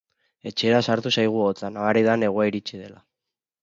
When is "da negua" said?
2.11-2.51